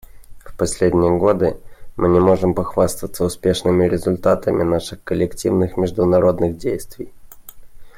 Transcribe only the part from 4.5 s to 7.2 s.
наших коллективных международных действий.